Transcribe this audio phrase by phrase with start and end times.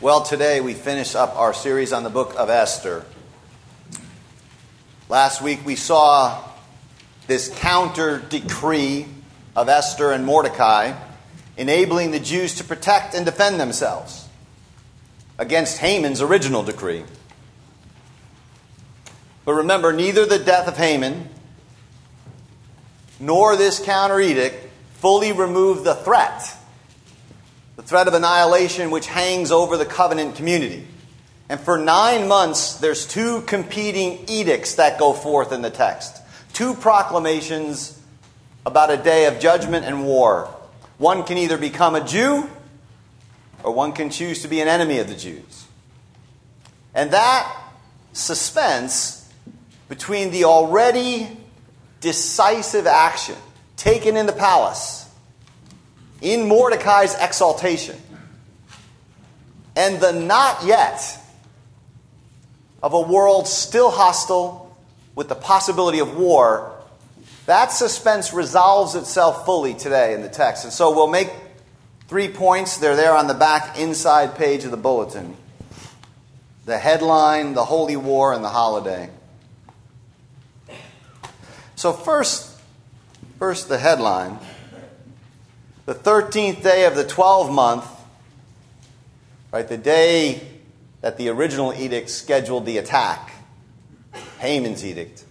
[0.00, 3.04] Well, today we finish up our series on the book of Esther.
[5.08, 6.42] Last week we saw
[7.28, 9.06] this counter decree
[9.54, 10.94] of Esther and Mordecai,
[11.56, 14.28] enabling the Jews to protect and defend themselves
[15.38, 17.04] against Haman's original decree.
[19.44, 21.28] But remember, neither the death of Haman
[23.20, 26.56] nor this counter edict fully removed the threat
[27.76, 30.86] the threat of annihilation which hangs over the covenant community.
[31.48, 36.22] And for nine months, there's two competing edicts that go forth in the text.
[36.52, 38.00] Two proclamations
[38.64, 40.48] about a day of judgment and war.
[40.98, 42.48] One can either become a Jew,
[43.62, 45.66] or one can choose to be an enemy of the Jews.
[46.94, 47.54] And that
[48.12, 49.32] suspense
[49.88, 51.36] between the already
[52.00, 53.36] decisive action
[53.76, 55.03] taken in the palace
[56.24, 57.96] in Mordecai's exaltation
[59.76, 61.18] and the not yet
[62.82, 64.76] of a world still hostile
[65.14, 66.72] with the possibility of war,
[67.46, 70.64] that suspense resolves itself fully today in the text.
[70.64, 71.30] And so we'll make
[72.08, 72.78] three points.
[72.78, 75.36] They're there on the back inside page of the bulletin
[76.64, 79.10] the headline, the holy war, and the holiday.
[81.76, 82.58] So, first,
[83.38, 84.38] first the headline
[85.86, 87.86] the 13th day of the 12th month,
[89.52, 90.40] right, the day
[91.02, 93.32] that the original edict scheduled the attack,
[94.38, 95.24] Haman's edict.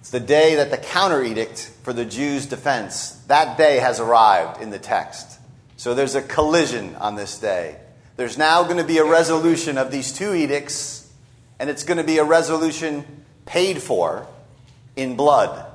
[0.00, 4.60] It's the day that the counter edict for the Jews' defense, that day has arrived
[4.60, 5.38] in the text.
[5.76, 7.76] So there's a collision on this day.
[8.16, 11.10] There's now going to be a resolution of these two edicts,
[11.58, 14.26] and it's going to be a resolution paid for
[14.96, 15.71] in blood.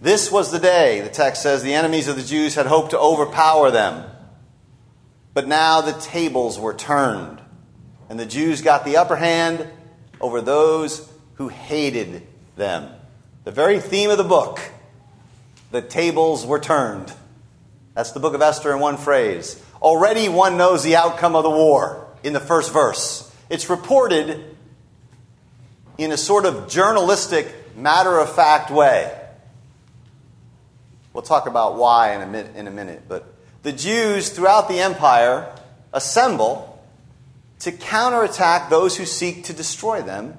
[0.00, 2.98] This was the day, the text says, the enemies of the Jews had hoped to
[2.98, 4.04] overpower them.
[5.32, 7.40] But now the tables were turned,
[8.08, 9.66] and the Jews got the upper hand
[10.20, 12.90] over those who hated them.
[13.44, 14.60] The very theme of the book
[15.70, 17.12] the tables were turned.
[17.94, 19.62] That's the book of Esther in one phrase.
[19.82, 23.30] Already one knows the outcome of the war in the first verse.
[23.50, 24.56] It's reported
[25.98, 29.12] in a sort of journalistic, matter of fact way.
[31.16, 33.04] We'll talk about why in a, minute, in a minute.
[33.08, 33.24] But
[33.62, 35.50] the Jews throughout the empire
[35.94, 36.78] assemble
[37.60, 40.36] to counterattack those who seek to destroy them.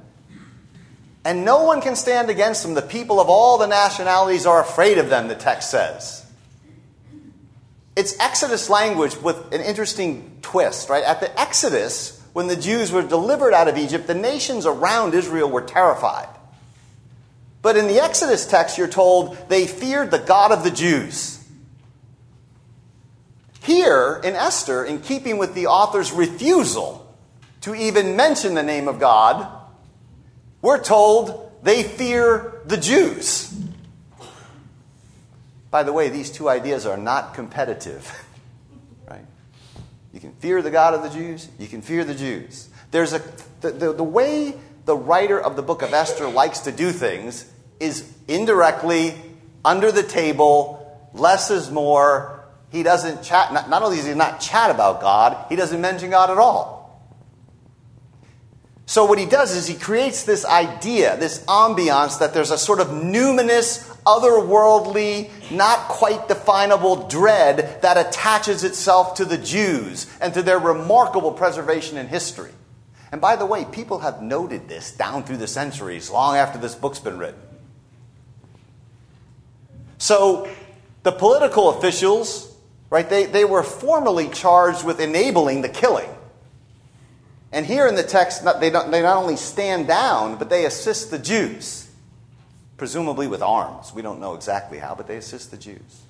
[1.26, 2.76] And no one can stand against them.
[2.76, 6.24] The people of all the nationalities are afraid of them, the text says.
[7.96, 11.04] It's Exodus language with an interesting twist, right?
[11.04, 15.50] At the Exodus, when the Jews were delivered out of Egypt, the nations around Israel
[15.50, 16.30] were terrified.
[17.68, 21.46] But in the Exodus text, you're told they feared the God of the Jews.
[23.62, 27.14] Here in Esther, in keeping with the author's refusal
[27.60, 29.52] to even mention the name of God,
[30.62, 33.54] we're told they fear the Jews.
[35.70, 38.10] By the way, these two ideas are not competitive.
[39.10, 39.26] right?
[40.14, 42.70] You can fear the God of the Jews, you can fear the Jews.
[42.92, 43.22] There's a
[43.60, 44.56] the, the, the way
[44.86, 49.16] the writer of the book of Esther likes to do things is indirectly
[49.64, 52.46] under the table, less is more.
[52.72, 56.10] He doesn't chat, not, not only does he not chat about God, he doesn't mention
[56.10, 56.78] God at all.
[58.90, 62.80] So, what he does is he creates this idea, this ambiance, that there's a sort
[62.80, 70.42] of numinous, otherworldly, not quite definable dread that attaches itself to the Jews and to
[70.42, 72.52] their remarkable preservation in history.
[73.12, 76.74] And by the way, people have noted this down through the centuries, long after this
[76.74, 77.47] book's been written.
[79.98, 80.50] So
[81.04, 82.54] the political officials,
[82.90, 86.10] right, they, they were formally charged with enabling the killing.
[87.52, 91.12] And here in the text, they, don't, they not only stand down, but they assist
[91.12, 91.90] the Jews,
[92.76, 93.94] presumably with arms.
[93.94, 96.02] We don't know exactly how, but they assist the Jews.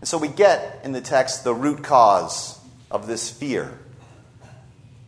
[0.00, 2.58] And so we get in the text the root cause
[2.90, 3.78] of this fear.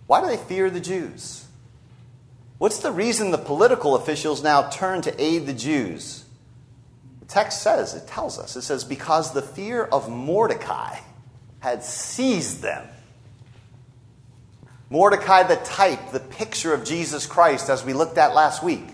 [0.06, 1.46] Why do they fear the Jews?
[2.58, 6.25] What's the reason the political officials now turn to aid the Jews?
[7.26, 10.99] The text says, it tells us, it says, because the fear of Mordecai
[11.58, 12.87] had seized them.
[14.90, 18.84] Mordecai, the type, the picture of Jesus Christ, as we looked at last week.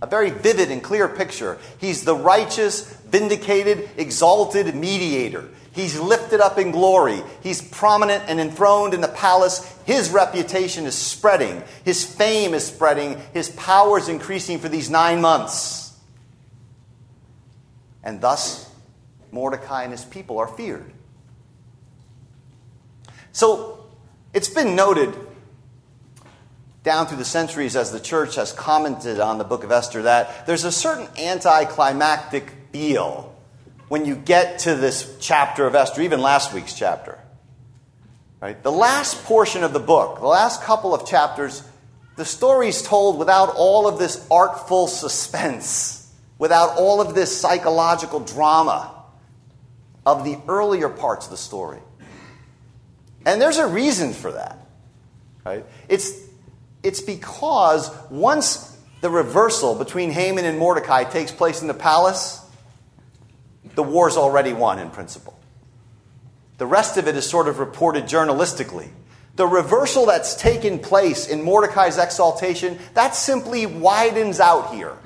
[0.00, 1.58] A very vivid and clear picture.
[1.78, 5.48] He's the righteous, vindicated, exalted mediator.
[5.72, 7.20] He's lifted up in glory.
[7.42, 9.66] He's prominent and enthroned in the palace.
[9.84, 11.62] His reputation is spreading.
[11.84, 13.20] His fame is spreading.
[13.34, 15.85] His power is increasing for these nine months.
[18.06, 18.70] And thus,
[19.32, 20.92] Mordecai and his people are feared.
[23.32, 23.84] So
[24.32, 25.12] it's been noted
[26.84, 30.46] down through the centuries as the church has commented on the book of Esther that
[30.46, 33.34] there's a certain anticlimactic feel
[33.88, 37.18] when you get to this chapter of Esther, even last week's chapter.
[38.40, 38.62] Right?
[38.62, 41.60] The last portion of the book, the last couple of chapters,
[42.14, 46.05] the story's told without all of this artful suspense,
[46.38, 48.92] without all of this psychological drama
[50.04, 51.80] of the earlier parts of the story.
[53.24, 54.58] And there's a reason for that.
[55.44, 55.64] Right?
[55.88, 56.12] It's,
[56.82, 62.40] it's because once the reversal between Haman and Mordecai takes place in the palace,
[63.74, 65.38] the war's already won in principle.
[66.58, 68.88] The rest of it is sort of reported journalistically.
[69.34, 74.96] The reversal that's taken place in Mordecai's exaltation, that simply widens out here.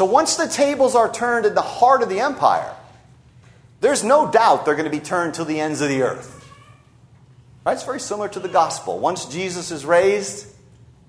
[0.00, 2.74] So once the tables are turned in the heart of the empire,
[3.82, 6.50] there's no doubt they're going to be turned to the ends of the earth.
[7.66, 7.74] Right?
[7.74, 8.98] It's very similar to the gospel.
[8.98, 10.46] Once Jesus is raised,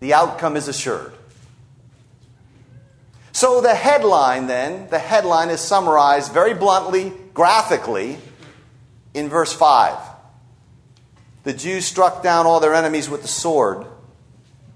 [0.01, 1.13] the outcome is assured.
[3.31, 8.17] So the headline, then, the headline is summarized very bluntly, graphically,
[9.13, 9.97] in verse 5.
[11.45, 13.85] The Jews struck down all their enemies with the sword,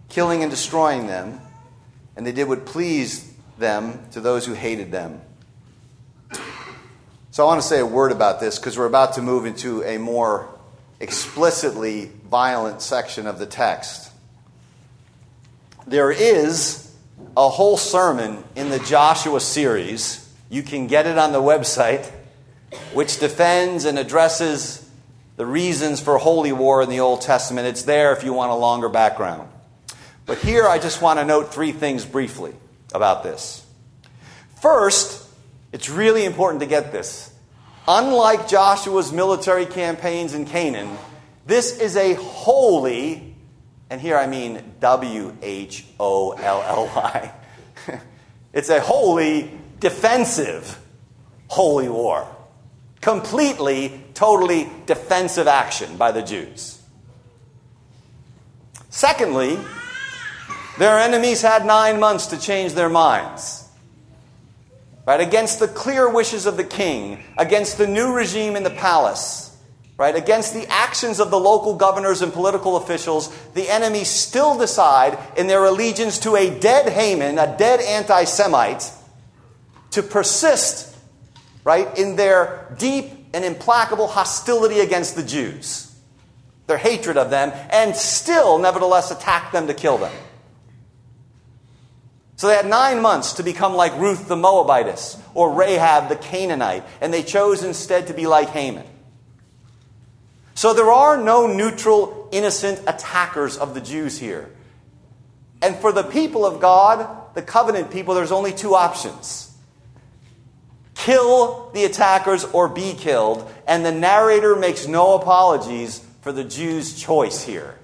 [0.07, 1.41] killing and destroying them,
[2.15, 5.22] and they did what pleased them to those who hated them.
[7.31, 9.84] So I want to say a word about this because we're about to move into
[9.84, 10.48] a more
[11.00, 14.12] explicitly violent section of the text.
[15.86, 16.94] There is
[17.36, 20.34] a whole sermon in the Joshua series.
[20.50, 22.10] You can get it on the website,
[22.94, 24.90] which defends and addresses
[25.36, 27.68] the reasons for holy war in the Old Testament.
[27.68, 29.50] It's there if you want a longer background.
[30.25, 32.54] But here I just want to note three things briefly
[32.95, 33.65] about this.
[34.62, 35.24] First,
[35.71, 37.31] it's really important to get this.
[37.88, 40.97] Unlike Joshua's military campaigns in Canaan,
[41.45, 43.36] this is a holy,
[43.89, 47.31] and here I mean W H O L L Y.
[48.56, 49.51] It's a holy,
[49.81, 50.80] defensive,
[51.48, 52.25] holy war.
[53.01, 56.81] Completely, totally defensive action by the Jews.
[58.89, 59.59] Secondly,
[60.77, 63.66] their enemies had nine months to change their minds
[65.06, 65.22] right?
[65.22, 69.56] Against the clear wishes of the king, against the new regime in the palace,
[69.98, 70.16] right?
[70.16, 75.48] Against the actions of the local governors and political officials, the enemy still decide in
[75.48, 78.92] their allegiance to a dead Haman, a dead anti Semite,
[79.92, 80.95] to persist,
[81.63, 85.95] right, in their deep and implacable hostility against the Jews,
[86.68, 90.12] their hatred of them, and still, nevertheless, attack them to kill them.
[92.45, 96.83] So they had nine months to become like Ruth the Moabitess or Rahab the Canaanite,
[97.01, 98.86] and they chose instead to be like Haman.
[100.53, 104.51] So there are no neutral, innocent attackers of the Jews here.
[105.59, 109.51] And for the people of God, the covenant people, there's only two options
[110.94, 116.94] kill the attackers or be killed, and the narrator makes no apologies for the Jews'
[116.94, 117.80] choice here.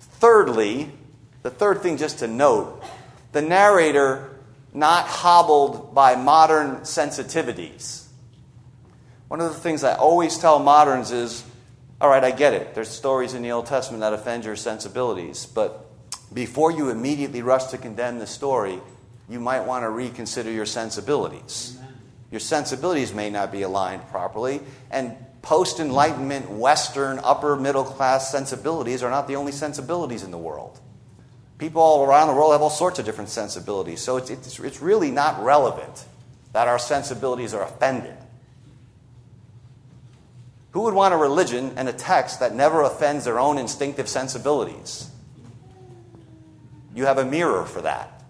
[0.00, 0.92] Thirdly,
[1.42, 2.82] the third thing, just to note,
[3.32, 4.38] the narrator
[4.72, 8.06] not hobbled by modern sensitivities.
[9.28, 11.44] One of the things I always tell moderns is
[12.00, 12.74] all right, I get it.
[12.74, 15.86] There's stories in the Old Testament that offend your sensibilities, but
[16.32, 18.80] before you immediately rush to condemn the story,
[19.28, 21.76] you might want to reconsider your sensibilities.
[21.78, 21.94] Amen.
[22.30, 29.02] Your sensibilities may not be aligned properly, and post Enlightenment, Western, upper middle class sensibilities
[29.02, 30.80] are not the only sensibilities in the world.
[31.60, 34.00] People all around the world have all sorts of different sensibilities.
[34.00, 36.06] So it's, it's, it's really not relevant
[36.54, 38.16] that our sensibilities are offended.
[40.70, 45.10] Who would want a religion and a text that never offends their own instinctive sensibilities?
[46.94, 48.22] You have a mirror for that.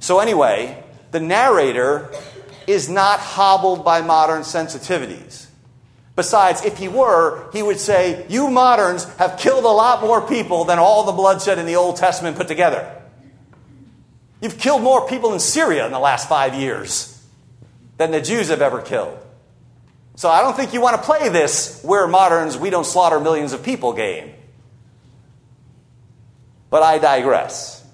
[0.00, 2.10] So, anyway, the narrator
[2.66, 5.47] is not hobbled by modern sensitivities.
[6.18, 10.64] Besides, if he were, he would say, You moderns have killed a lot more people
[10.64, 13.00] than all the bloodshed in the Old Testament put together.
[14.40, 17.24] You've killed more people in Syria in the last five years
[17.98, 19.16] than the Jews have ever killed.
[20.16, 23.52] So I don't think you want to play this we're moderns, we don't slaughter millions
[23.52, 24.34] of people game.
[26.68, 27.86] But I digress.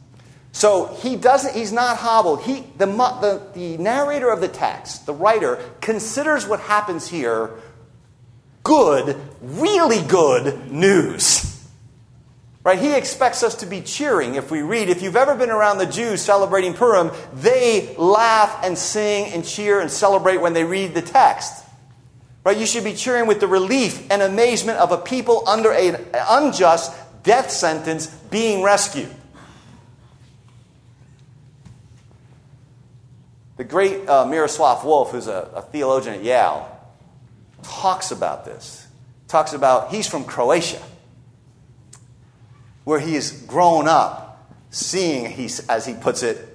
[0.52, 2.40] So he doesn't, he's not hobbled.
[2.44, 7.60] He, the, the, the narrator of the text, the writer, considers what happens here
[8.64, 11.50] good, really good news.
[12.64, 12.78] Right?
[12.78, 14.88] He expects us to be cheering if we read.
[14.88, 19.80] If you've ever been around the Jews celebrating Purim, they laugh and sing and cheer
[19.80, 21.62] and celebrate when they read the text.
[22.42, 22.56] Right?
[22.56, 26.92] You should be cheering with the relief and amazement of a people under an unjust
[27.22, 29.14] death sentence being rescued.
[33.56, 36.73] The great uh, Miroslav Volf, who's a, a theologian at Yale,
[37.64, 38.86] talks about this.
[39.28, 40.82] Talks about, he's from Croatia,
[42.84, 46.48] where he has grown up seeing, he, as he puts it,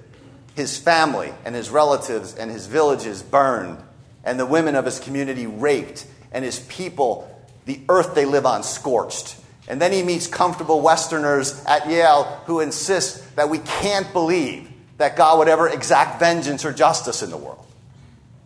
[0.54, 3.78] his family and his relatives and his villages burned,
[4.24, 7.28] and the women of his community raped, and his people,
[7.64, 9.36] the earth they live on, scorched.
[9.68, 15.16] And then he meets comfortable Westerners at Yale who insist that we can't believe that
[15.16, 17.66] God would ever exact vengeance or justice in the world.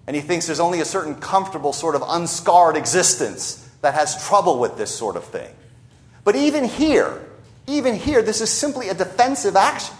[0.06, 4.58] And he thinks there's only a certain comfortable, sort of unscarred existence that has trouble
[4.58, 5.54] with this sort of thing.
[6.25, 7.23] But even here,
[7.66, 9.94] even here, this is simply a defensive action.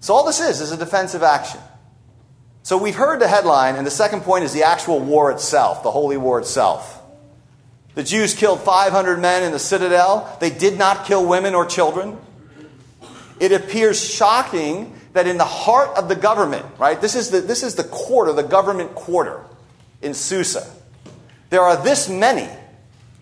[0.00, 1.60] So all this is is a defensive action.
[2.64, 5.90] So we've heard the headline, and the second point is the actual war itself, the
[5.90, 7.00] holy war itself.
[7.94, 10.36] The Jews killed 500 men in the citadel.
[10.40, 12.16] They did not kill women or children.
[13.38, 17.62] It appears shocking that in the heart of the government, right, this is the, this
[17.62, 19.40] is the quarter, the government quarter
[20.00, 20.66] in Susa,
[21.50, 22.48] there are this many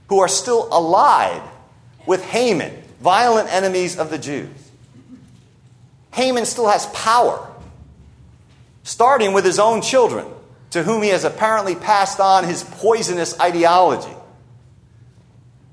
[0.09, 1.43] who are still allied
[2.07, 4.49] with Haman, violent enemies of the Jews.
[6.13, 7.49] Haman still has power,
[8.83, 10.27] starting with his own children,
[10.71, 14.15] to whom he has apparently passed on his poisonous ideology.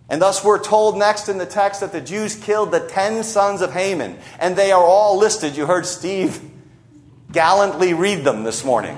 [0.09, 3.61] And thus, we're told next in the text that the Jews killed the ten sons
[3.61, 5.57] of Haman, and they are all listed.
[5.57, 6.39] You heard Steve
[7.31, 8.97] gallantly read them this morning.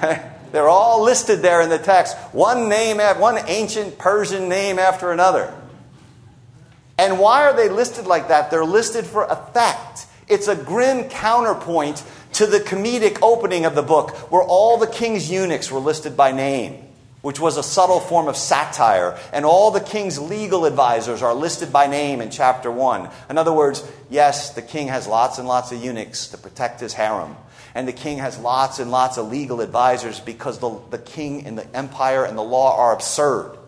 [0.52, 5.54] They're all listed there in the text, one name, one ancient Persian name after another.
[6.96, 8.50] And why are they listed like that?
[8.50, 10.06] They're listed for effect.
[10.26, 12.02] It's a grim counterpoint
[12.34, 16.32] to the comedic opening of the book, where all the king's eunuchs were listed by
[16.32, 16.87] name
[17.28, 19.14] which was a subtle form of satire.
[19.34, 23.06] And all the king's legal advisors are listed by name in chapter 1.
[23.28, 26.94] In other words, yes, the king has lots and lots of eunuchs to protect his
[26.94, 27.36] harem.
[27.74, 31.58] And the king has lots and lots of legal advisors because the, the king and
[31.58, 33.58] the empire and the law are absurd.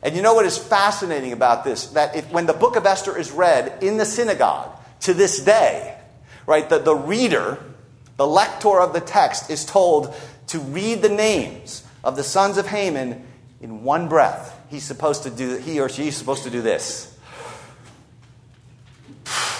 [0.00, 1.88] And you know what is fascinating about this?
[1.88, 4.70] That if, when the book of Esther is read in the synagogue
[5.00, 5.98] to this day,
[6.46, 7.58] right, the, the reader,
[8.16, 10.14] the lector of the text, is told
[10.46, 13.26] to read the names of the sons of Haman
[13.60, 14.56] in one breath.
[14.70, 17.12] He's supposed to do, he or she's supposed to do this.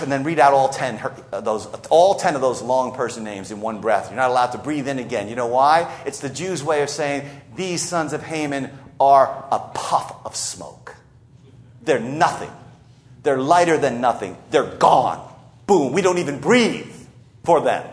[0.00, 1.00] And then read out all 10,
[1.32, 4.10] uh, those, all 10 of those long person names in one breath.
[4.10, 5.28] You're not allowed to breathe in again.
[5.28, 5.92] You know why?
[6.06, 10.94] It's the Jews' way of saying these sons of Haman are a puff of smoke.
[11.82, 12.50] They're nothing.
[13.24, 14.36] They're lighter than nothing.
[14.50, 15.26] They're gone.
[15.66, 15.92] Boom.
[15.92, 16.94] We don't even breathe
[17.42, 17.84] for them.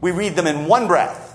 [0.00, 1.25] We read them in one breath.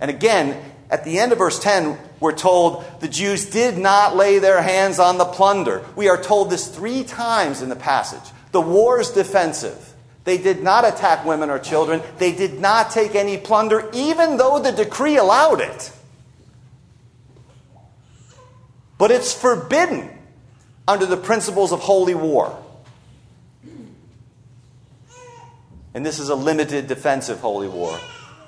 [0.00, 4.38] And again, at the end of verse 10, we're told the Jews did not lay
[4.38, 5.84] their hands on the plunder.
[5.96, 8.32] We are told this three times in the passage.
[8.52, 9.94] The war is defensive.
[10.24, 12.02] They did not attack women or children.
[12.18, 15.92] They did not take any plunder, even though the decree allowed it.
[18.98, 20.10] But it's forbidden
[20.88, 22.60] under the principles of holy war.
[25.94, 27.98] And this is a limited defensive holy war.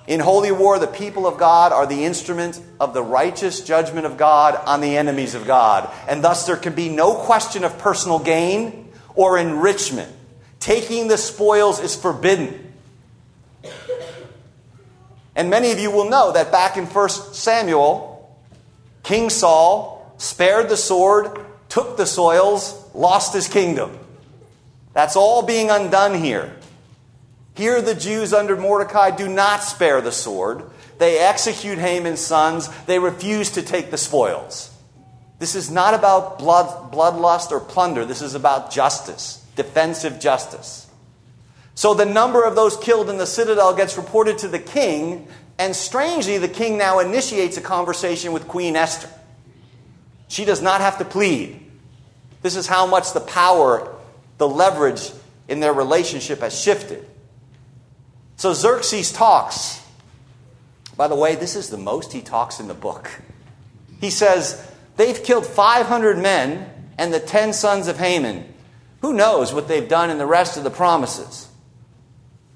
[0.08, 4.16] In holy war, the people of God are the instrument of the righteous judgment of
[4.16, 5.92] God on the enemies of God.
[6.08, 10.10] And thus, there can be no question of personal gain or enrichment.
[10.60, 12.72] Taking the spoils is forbidden.
[15.36, 18.34] And many of you will know that back in 1 Samuel,
[19.02, 21.38] King Saul spared the sword,
[21.68, 23.98] took the soils, lost his kingdom.
[24.94, 26.56] That's all being undone here.
[27.58, 30.62] Here, the Jews under Mordecai do not spare the sword.
[30.98, 32.68] They execute Haman's sons.
[32.84, 34.72] They refuse to take the spoils.
[35.40, 38.04] This is not about blood, bloodlust or plunder.
[38.04, 40.88] This is about justice, defensive justice.
[41.74, 45.26] So the number of those killed in the citadel gets reported to the king,
[45.58, 49.10] and strangely, the king now initiates a conversation with Queen Esther.
[50.28, 51.60] She does not have to plead.
[52.40, 53.96] This is how much the power,
[54.36, 55.10] the leverage
[55.48, 57.04] in their relationship has shifted.
[58.38, 59.84] So Xerxes talks.
[60.96, 63.10] By the way, this is the most he talks in the book.
[64.00, 64.64] He says,
[64.96, 68.54] They've killed 500 men and the 10 sons of Haman.
[69.00, 71.48] Who knows what they've done in the rest of the promises?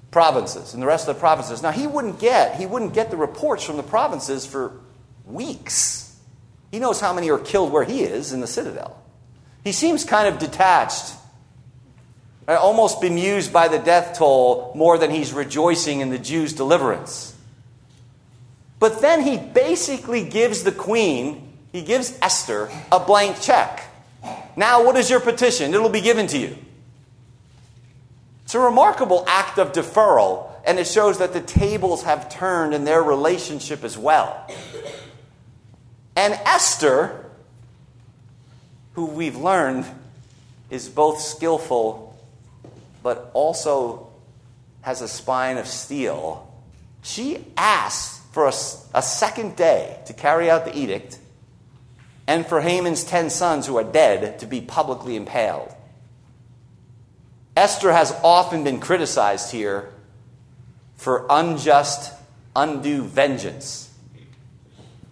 [0.09, 1.61] Provinces, and the rest of the provinces.
[1.61, 4.79] Now he wouldn't get, he wouldn't get the reports from the provinces for
[5.25, 6.17] weeks.
[6.71, 9.01] He knows how many are killed where he is in the citadel.
[9.63, 11.13] He seems kind of detached
[12.47, 17.35] almost bemused by the death toll more than he's rejoicing in the Jews' deliverance.
[18.79, 23.81] But then he basically gives the queen, he gives Esther a blank check.
[24.57, 25.73] Now, what is your petition?
[25.73, 26.57] It'll be given to you.
[28.43, 32.83] It's a remarkable act of deferral, and it shows that the tables have turned in
[32.83, 34.45] their relationship as well.
[36.15, 37.25] And Esther,
[38.93, 39.85] who we've learned
[40.69, 42.02] is both skillful
[43.03, 44.07] but also
[44.81, 46.49] has a spine of steel,
[47.03, 48.53] she asks for a,
[48.97, 51.19] a, second day to carry out the edict
[52.25, 55.73] and for Haman's ten sons who are dead to be publicly impaled.
[57.55, 59.93] Esther has often been criticized here
[60.95, 62.11] for unjust,
[62.55, 63.93] undue vengeance.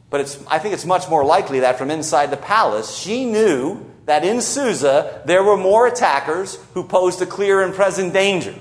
[0.09, 4.25] But I think it's much more likely that from inside the palace, she knew that
[4.25, 8.53] in Susa there were more attackers who posed a clear and present danger.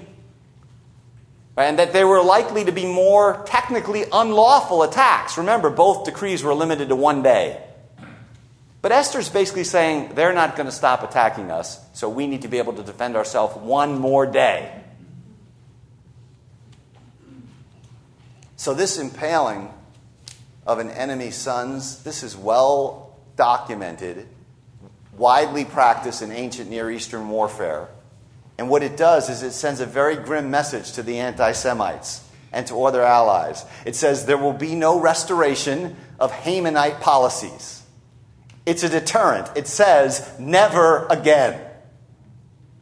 [1.57, 5.37] And that there were likely to be more technically unlawful attacks.
[5.37, 7.61] Remember, both decrees were limited to one day.
[8.81, 12.49] But Esther's basically saying they're not going to stop attacking us, so we need to
[12.49, 14.73] be able to defend ourselves one more day.
[18.57, 19.69] So, this impaling
[20.65, 24.29] of an enemy's sons, this is well documented,
[25.17, 27.89] widely practiced in ancient Near Eastern warfare.
[28.59, 32.27] And what it does is it sends a very grim message to the anti Semites
[32.53, 33.65] and to other allies.
[33.87, 37.83] It says there will be no restoration of Hamanite policies.
[38.67, 39.51] It's a deterrent.
[39.57, 41.61] It says, never again.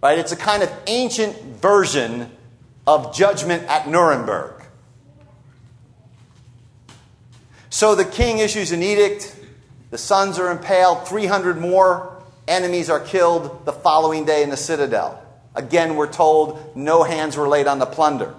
[0.03, 0.19] Right?
[0.19, 2.31] It's a kind of ancient version
[2.87, 4.63] of judgment at Nuremberg.
[7.71, 9.37] So the king issues an edict.
[9.91, 11.07] The sons are impaled.
[11.07, 12.18] 300 more
[12.49, 15.23] enemies are killed the following day in the citadel.
[15.55, 18.35] Again, we're told no hands were laid on the plunder.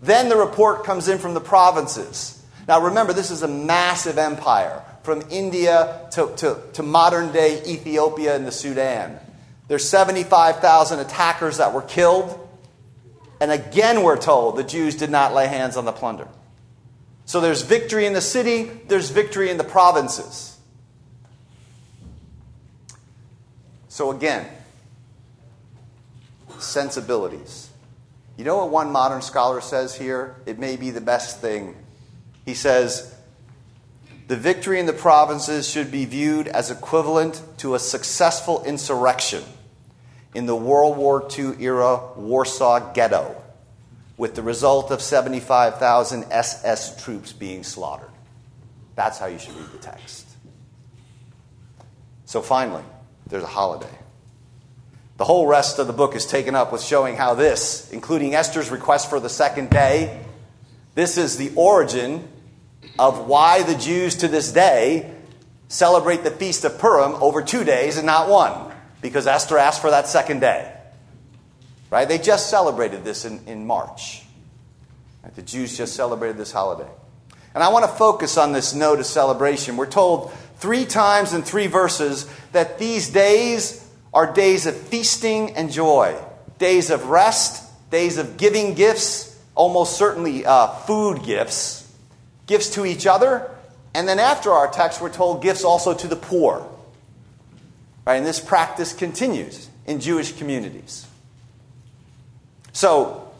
[0.00, 2.42] Then the report comes in from the provinces.
[2.66, 8.36] Now remember, this is a massive empire from India to, to, to modern day Ethiopia
[8.36, 9.18] and the Sudan.
[9.68, 12.38] There's 75,000 attackers that were killed.
[13.40, 16.28] And again, we're told the Jews did not lay hands on the plunder.
[17.24, 20.51] So there's victory in the city, there's victory in the provinces.
[23.92, 24.46] So again,
[26.58, 27.68] sensibilities.
[28.38, 30.34] You know what one modern scholar says here?
[30.46, 31.76] It may be the best thing.
[32.46, 33.14] He says,
[34.28, 39.44] the victory in the provinces should be viewed as equivalent to a successful insurrection
[40.34, 43.36] in the World War II era Warsaw Ghetto,
[44.16, 48.08] with the result of 75,000 SS troops being slaughtered.
[48.94, 50.26] That's how you should read the text.
[52.24, 52.84] So finally,
[53.32, 53.88] there's a holiday.
[55.16, 58.70] The whole rest of the book is taken up with showing how this, including Esther's
[58.70, 60.22] request for the second day,
[60.94, 62.28] this is the origin
[62.98, 65.10] of why the Jews to this day
[65.68, 69.90] celebrate the Feast of Purim over two days and not one, because Esther asked for
[69.90, 70.70] that second day.
[71.88, 72.06] Right?
[72.06, 74.24] They just celebrated this in, in March.
[75.24, 75.34] Right?
[75.34, 76.90] The Jews just celebrated this holiday.
[77.54, 79.78] And I want to focus on this note of celebration.
[79.78, 85.72] We're told three times in three verses that these days are days of feasting and
[85.72, 86.16] joy,
[86.58, 91.82] days of rest, days of giving gifts, almost certainly uh, food gifts
[92.46, 93.50] gifts to each other,
[93.94, 96.68] and then after our text, we're told gifts also to the poor.
[98.06, 98.16] Right?
[98.16, 101.06] And this practice continues in Jewish communities.
[102.72, 103.30] So,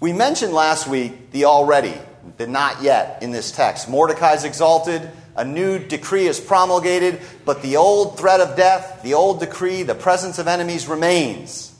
[0.00, 1.94] we mentioned last week the already,
[2.36, 3.88] the not yet in this text.
[3.88, 5.08] Mordecai is exalted,
[5.38, 9.94] a new decree is promulgated, but the old threat of death, the old decree, the
[9.94, 11.72] presence of enemies remains.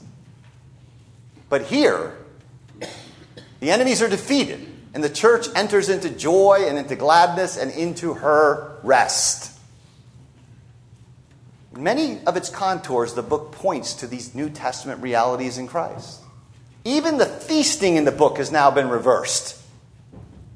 [1.49, 2.17] But here,
[3.59, 4.65] the enemies are defeated.
[4.93, 9.59] And the church enters into joy and into gladness and into her rest.
[11.75, 16.21] In many of its contours, the book points to these New Testament realities in Christ.
[16.85, 19.61] Even the feasting in the book has now been reversed.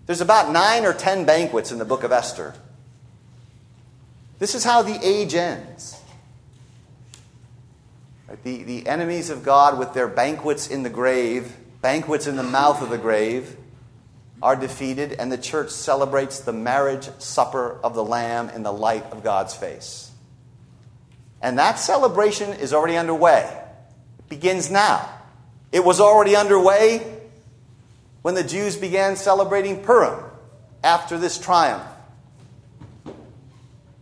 [0.05, 2.55] There's about nine or ten banquets in the book of Esther.
[4.43, 5.97] This is how the age ends.
[8.43, 12.81] The, the enemies of God, with their banquets in the grave, banquets in the mouth
[12.81, 13.55] of the grave,
[14.41, 19.05] are defeated, and the church celebrates the marriage supper of the Lamb in the light
[19.13, 20.11] of God's face.
[21.41, 23.49] And that celebration is already underway.
[24.19, 25.09] It begins now.
[25.71, 27.17] It was already underway
[28.23, 30.21] when the Jews began celebrating Purim
[30.83, 31.87] after this triumph.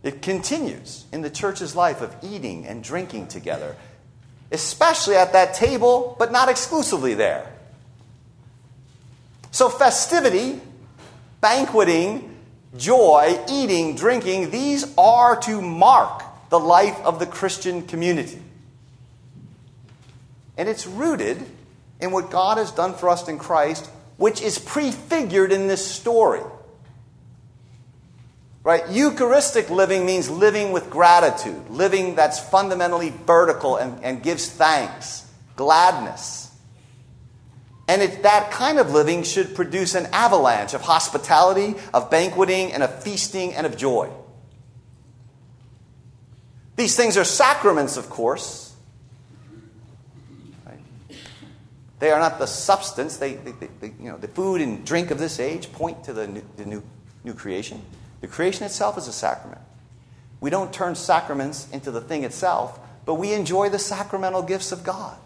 [0.02, 3.76] It continues in the church's life of eating and drinking together,
[4.50, 7.52] especially at that table, but not exclusively there.
[9.52, 10.60] So, festivity
[11.42, 12.34] banqueting,
[12.78, 18.40] joy, eating, drinking, these are to mark the life of the Christian community.
[20.56, 21.44] And it's rooted
[22.00, 26.42] in what God has done for us in Christ, which is prefigured in this story.
[28.64, 28.88] Right?
[28.90, 36.50] Eucharistic living means living with gratitude, living that's fundamentally vertical and, and gives thanks, gladness.
[37.88, 42.84] And it, that kind of living should produce an avalanche of hospitality, of banqueting, and
[42.84, 44.08] of feasting and of joy.
[46.76, 48.74] These things are sacraments, of course.
[51.98, 53.18] They are not the substance.
[53.18, 56.26] They, they, they, you know, the food and drink of this age point to the
[56.26, 56.82] new, the new,
[57.22, 57.80] new creation.
[58.22, 59.60] The creation itself is a sacrament.
[60.40, 64.84] We don't turn sacraments into the thing itself, but we enjoy the sacramental gifts of
[64.84, 65.18] God.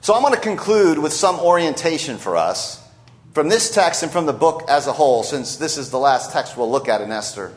[0.00, 2.82] So I'm going to conclude with some orientation for us
[3.34, 6.32] from this text and from the book as a whole, since this is the last
[6.32, 7.52] text we'll look at in Esther.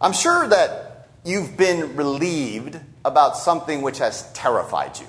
[0.00, 5.06] I'm sure that you've been relieved about something which has terrified you.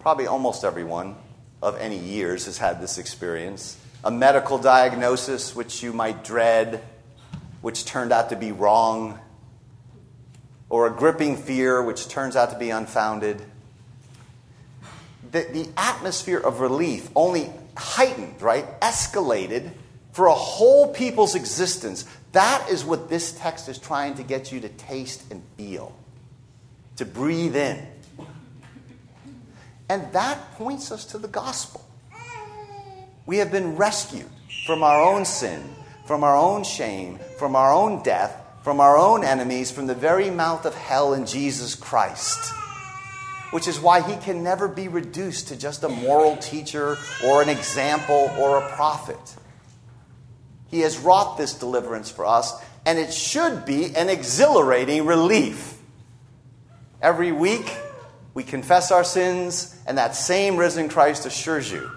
[0.00, 1.16] Probably almost everyone
[1.62, 6.82] of any years has had this experience a medical diagnosis which you might dread,
[7.60, 9.18] which turned out to be wrong,
[10.68, 13.42] or a gripping fear which turns out to be unfounded.
[15.30, 18.80] The, the atmosphere of relief only heightened, right?
[18.80, 19.70] Escalated
[20.12, 22.04] for a whole people's existence.
[22.32, 25.94] That is what this text is trying to get you to taste and feel,
[26.96, 27.86] to breathe in.
[29.88, 31.87] And that points us to the gospel.
[33.28, 34.30] We have been rescued
[34.64, 35.62] from our own sin,
[36.06, 40.30] from our own shame, from our own death, from our own enemies, from the very
[40.30, 42.54] mouth of hell in Jesus Christ.
[43.50, 47.50] Which is why he can never be reduced to just a moral teacher or an
[47.50, 49.36] example or a prophet.
[50.68, 52.54] He has wrought this deliverance for us,
[52.86, 55.78] and it should be an exhilarating relief.
[57.02, 57.76] Every week,
[58.32, 61.90] we confess our sins, and that same risen Christ assures you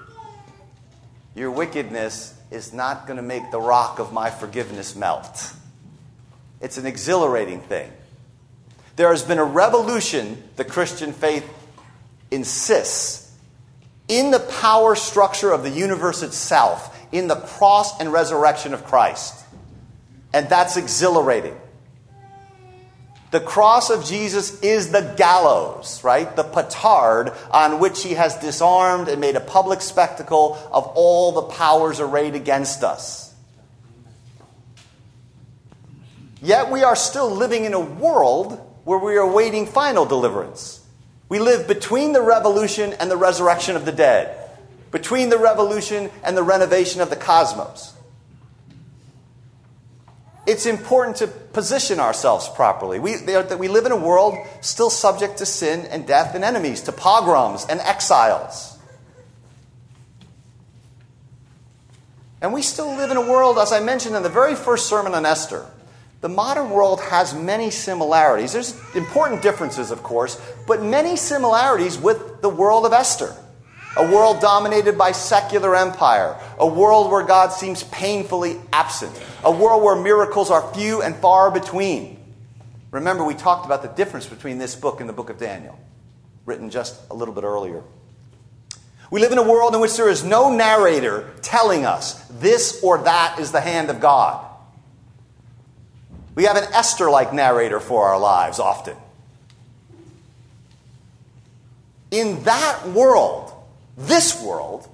[1.35, 5.53] your wickedness is not going to make the rock of my forgiveness melt.
[6.59, 7.91] It's an exhilarating thing.
[8.95, 11.49] There has been a revolution, the Christian faith
[12.29, 13.33] insists,
[14.07, 19.45] in the power structure of the universe itself, in the cross and resurrection of Christ.
[20.33, 21.57] And that's exhilarating.
[23.31, 26.35] The cross of Jesus is the gallows, right?
[26.35, 31.43] The petard on which he has disarmed and made a public spectacle of all the
[31.43, 33.33] powers arrayed against us.
[36.41, 40.85] Yet we are still living in a world where we are awaiting final deliverance.
[41.29, 44.37] We live between the revolution and the resurrection of the dead,
[44.91, 47.93] between the revolution and the renovation of the cosmos
[50.47, 52.99] it's important to position ourselves properly.
[52.99, 56.81] We, that we live in a world still subject to sin and death and enemies,
[56.83, 58.77] to pogroms and exiles.
[62.41, 65.13] And we still live in a world, as I mentioned in the very first sermon
[65.13, 65.65] on Esther,
[66.21, 68.53] the modern world has many similarities.
[68.53, 73.35] There's important differences, of course, but many similarities with the world of Esther
[73.97, 79.83] a world dominated by secular empire, a world where God seems painfully absent, a world
[79.83, 82.17] where miracles are few and far between.
[82.91, 85.79] Remember, we talked about the difference between this book and the book of Daniel,
[86.45, 87.83] written just a little bit earlier.
[89.09, 92.99] We live in a world in which there is no narrator telling us this or
[92.99, 94.47] that is the hand of God.
[96.33, 98.95] We have an Esther like narrator for our lives often.
[102.09, 103.51] In that world,
[103.97, 104.87] this world,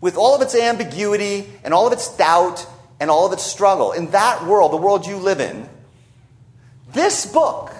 [0.00, 2.66] with all of its ambiguity and all of its doubt
[3.00, 5.68] and all of its struggle, in that world, the world you live in,
[6.92, 7.72] this book,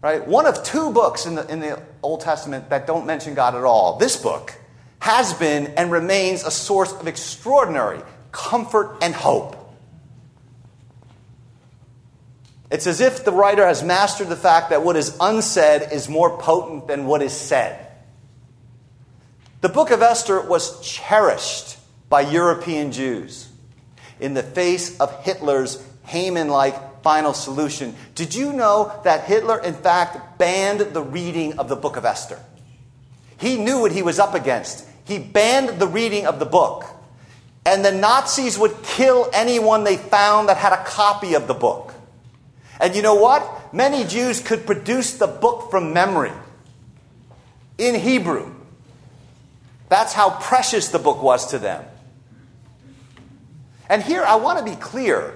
[0.00, 3.54] right, one of two books in the, in the Old Testament that don't mention God
[3.54, 4.54] at all, this book
[5.00, 8.00] has been and remains a source of extraordinary
[8.32, 9.63] comfort and hope.
[12.74, 16.36] It's as if the writer has mastered the fact that what is unsaid is more
[16.38, 17.86] potent than what is said.
[19.60, 23.48] The book of Esther was cherished by European Jews
[24.18, 27.94] in the face of Hitler's Haman like final solution.
[28.16, 32.40] Did you know that Hitler, in fact, banned the reading of the book of Esther?
[33.38, 34.84] He knew what he was up against.
[35.04, 36.86] He banned the reading of the book.
[37.64, 41.93] And the Nazis would kill anyone they found that had a copy of the book.
[42.80, 43.72] And you know what?
[43.72, 46.32] Many Jews could produce the book from memory
[47.78, 48.52] in Hebrew
[49.88, 51.84] That's how precious the book was to them.
[53.88, 55.34] And here I want to be clear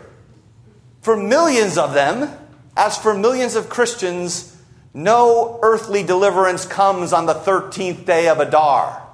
[1.03, 2.31] for millions of them,
[2.77, 4.57] as for millions of Christians,
[4.95, 9.07] no earthly deliverance comes on the 13th day of Adar.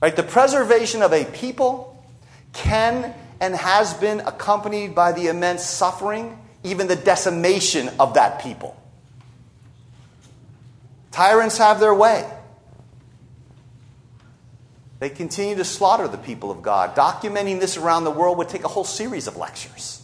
[0.00, 0.16] Right?
[0.16, 2.02] The preservation of a people
[2.52, 3.14] can
[3.44, 8.74] and has been accompanied by the immense suffering, even the decimation of that people.
[11.10, 12.26] Tyrants have their way.
[14.98, 16.96] They continue to slaughter the people of God.
[16.96, 20.02] Documenting this around the world would take a whole series of lectures.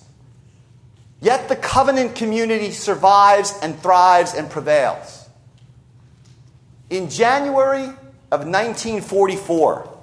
[1.22, 5.30] Yet the covenant community survives and thrives and prevails.
[6.90, 7.84] In January
[8.30, 9.98] of 1944,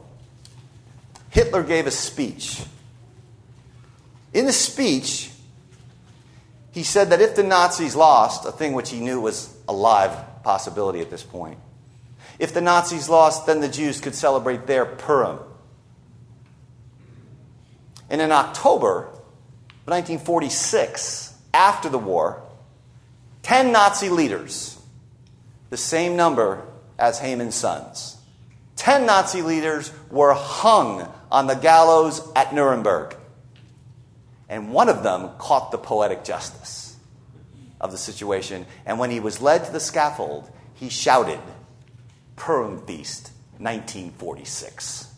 [1.29, 2.63] Hitler gave a speech.
[4.33, 5.31] In the speech,
[6.71, 10.43] he said that if the Nazis lost, a thing which he knew was a live
[10.43, 11.57] possibility at this point,
[12.39, 15.39] if the Nazis lost, then the Jews could celebrate their Purim.
[18.09, 22.43] And in October of 1946, after the war,
[23.43, 24.79] 10 Nazi leaders,
[25.69, 26.61] the same number
[26.99, 28.17] as Haman's sons,
[28.75, 33.15] 10 Nazi leaders were hung on the gallows at Nuremberg.
[34.49, 36.95] And one of them caught the poetic justice
[37.81, 38.65] of the situation.
[38.85, 41.39] And when he was led to the scaffold, he shouted,
[42.37, 45.13] Feast, 1946.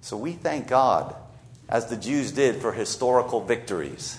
[0.00, 1.14] So we thank God,
[1.68, 4.18] as the Jews did, for historical victories.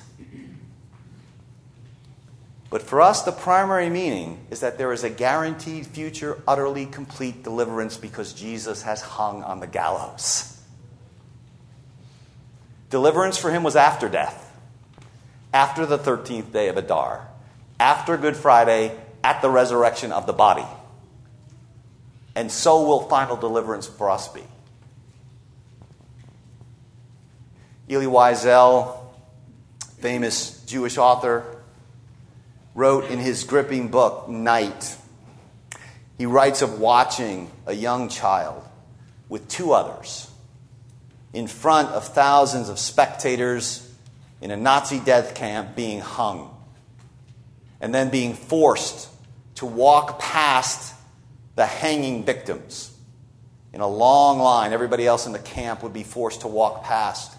[2.70, 7.42] But for us, the primary meaning is that there is a guaranteed future, utterly complete
[7.44, 10.59] deliverance because Jesus has hung on the gallows.
[12.90, 14.52] Deliverance for him was after death,
[15.54, 17.28] after the 13th day of Adar,
[17.80, 20.66] after Good Friday, at the resurrection of the body.
[22.36, 24.44] And so will final deliverance for us be.
[27.90, 28.98] Elie Wiesel,
[30.00, 31.44] famous Jewish author,
[32.76, 34.96] wrote in his gripping book, Night.
[36.18, 38.64] He writes of watching a young child
[39.28, 40.29] with two others
[41.34, 43.86] in front of thousands of spectators
[44.42, 46.56] in a Nazi death camp being hung
[47.82, 49.10] and then being forced
[49.56, 50.94] to walk past
[51.56, 52.96] the hanging victims.
[53.74, 57.36] In a long line, everybody else in the camp would be forced to walk past.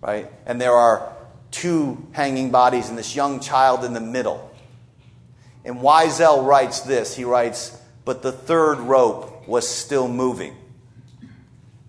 [0.00, 0.30] Right?
[0.46, 1.12] And there are
[1.50, 4.50] two hanging bodies and this young child in the middle.
[5.64, 10.56] And Wiesel writes this he writes, But the third rope was still moving.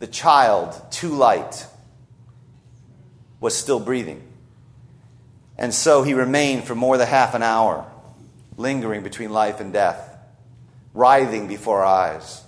[0.03, 1.65] The child, too light,
[3.39, 4.21] was still breathing.
[5.57, 7.89] And so he remained for more than half an hour,
[8.57, 10.17] lingering between life and death,
[10.93, 12.43] writhing before our eyes.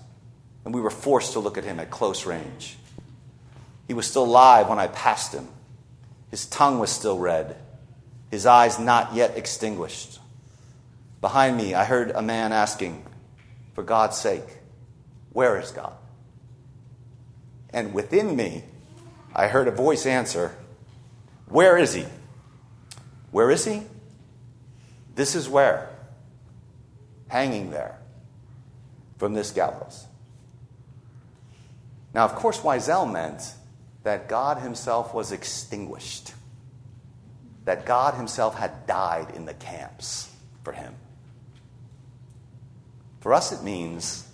[0.66, 2.76] And we were forced to look at him at close range.
[3.88, 5.48] He was still alive when I passed him.
[6.32, 7.56] His tongue was still red,
[8.32, 10.20] his eyes not yet extinguished.
[11.22, 13.06] Behind me, I heard a man asking,
[13.76, 14.58] For God's sake,
[15.32, 15.94] where is God?
[17.76, 18.64] And within me,
[19.36, 20.56] I heard a voice answer,
[21.50, 22.06] Where is he?
[23.32, 23.84] Where is he?
[25.14, 25.90] This is where.
[27.28, 27.98] Hanging there
[29.18, 30.06] from this gallows.
[32.14, 33.42] Now, of course, Wiesel meant
[34.04, 36.34] that God himself was extinguished,
[37.66, 40.32] that God himself had died in the camps
[40.64, 40.96] for him.
[43.20, 44.26] For us, it means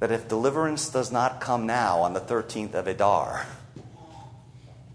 [0.00, 3.46] that if deliverance does not come now on the 13th of Adar,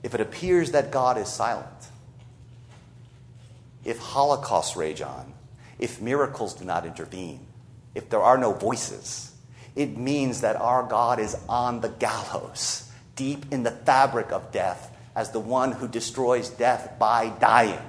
[0.03, 1.67] if it appears that God is silent,
[3.83, 5.33] if holocausts rage on,
[5.79, 7.45] if miracles do not intervene,
[7.95, 9.31] if there are no voices,
[9.75, 14.95] it means that our God is on the gallows, deep in the fabric of death,
[15.15, 17.79] as the one who destroys death by dying.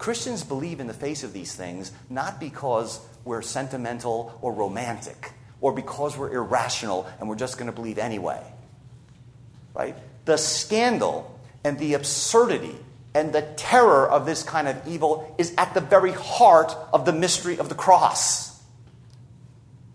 [0.00, 5.72] Christians believe in the face of these things not because we're sentimental or romantic or
[5.72, 8.42] because we're irrational and we're just going to believe anyway.
[9.74, 9.94] Right?
[10.24, 12.76] The scandal and the absurdity
[13.12, 17.12] and the terror of this kind of evil is at the very heart of the
[17.12, 18.58] mystery of the cross.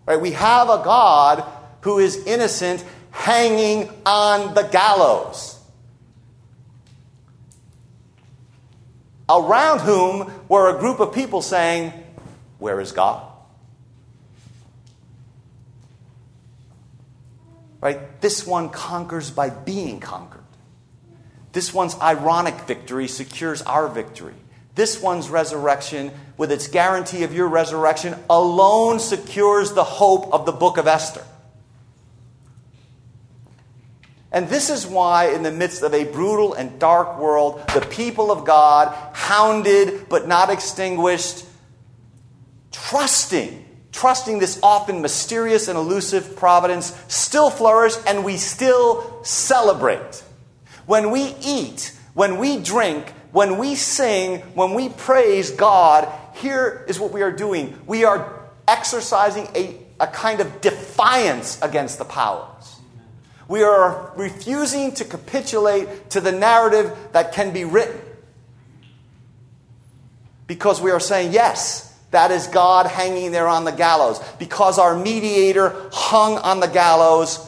[0.06, 0.20] Right?
[0.20, 1.44] We have a God
[1.80, 5.55] who is innocent hanging on the gallows,
[9.28, 11.92] around whom were a group of people saying,
[12.58, 13.22] Where is God?
[17.80, 18.20] Right?
[18.20, 20.42] This one conquers by being conquered.
[21.52, 24.34] This one's ironic victory secures our victory.
[24.74, 30.52] this one's resurrection, with its guarantee of your resurrection, alone secures the hope of the
[30.52, 31.24] book of Esther.
[34.36, 38.30] And this is why, in the midst of a brutal and dark world, the people
[38.30, 41.46] of God, hounded but not extinguished,
[42.70, 50.22] trusting, trusting this often mysterious and elusive providence, still flourish and we still celebrate.
[50.84, 57.00] When we eat, when we drink, when we sing, when we praise God, here is
[57.00, 57.78] what we are doing.
[57.86, 62.75] We are exercising a, a kind of defiance against the powers.
[63.48, 68.00] We are refusing to capitulate to the narrative that can be written.
[70.46, 74.20] Because we are saying, yes, that is God hanging there on the gallows.
[74.38, 77.44] Because our mediator hung on the gallows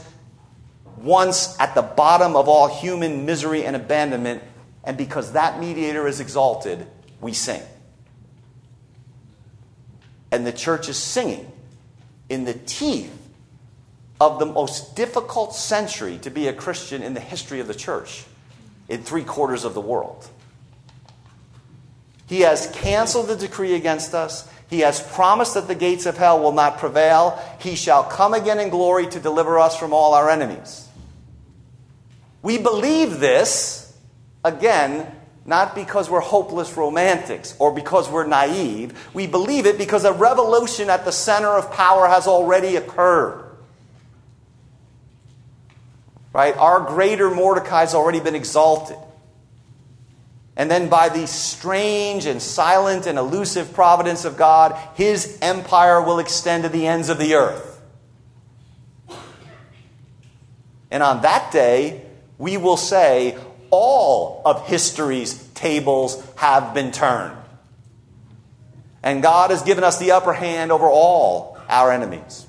[0.96, 4.42] once at the bottom of all human misery and abandonment.
[4.84, 6.86] And because that mediator is exalted,
[7.20, 7.62] we sing.
[10.30, 11.50] And the church is singing
[12.28, 13.17] in the teeth
[14.20, 18.24] of the most difficult century to be a Christian in the history of the church
[18.88, 20.28] in three quarters of the world.
[22.26, 24.48] He has canceled the decree against us.
[24.68, 27.42] He has promised that the gates of hell will not prevail.
[27.58, 30.86] He shall come again in glory to deliver us from all our enemies.
[32.42, 33.96] We believe this,
[34.44, 35.10] again,
[35.46, 39.08] not because we're hopeless romantics or because we're naive.
[39.14, 43.47] We believe it because a revolution at the center of power has already occurred.
[46.32, 46.56] Right?
[46.56, 48.96] Our greater Mordecai has already been exalted.
[50.56, 56.18] And then, by the strange and silent and elusive providence of God, his empire will
[56.18, 57.80] extend to the ends of the earth.
[60.90, 62.02] And on that day,
[62.38, 63.38] we will say,
[63.70, 67.36] all of history's tables have been turned.
[69.02, 72.46] And God has given us the upper hand over all our enemies.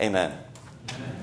[0.00, 0.36] Amen.
[0.90, 1.15] Amen.